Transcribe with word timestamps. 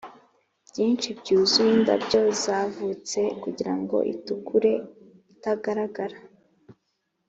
byinshi 0.69 1.07
byuzuye 1.19 1.71
indabyo 1.77 2.19
yavutse 2.49 3.19
kugirango 3.41 3.97
itukure 4.13 4.71
itagaragara, 5.33 6.17